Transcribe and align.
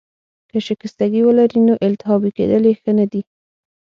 که 0.49 0.57
شکستګي 0.67 1.21
ولرې، 1.23 1.59
نو 1.67 1.73
التهابي 1.85 2.29
کیدل 2.37 2.63
يې 2.69 2.73
ښه 2.81 2.91
نه 2.99 3.05
دي. 3.11 3.21